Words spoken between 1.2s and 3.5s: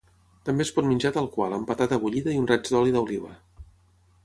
qual amb patata bullida i un raig d'oli d'oliva.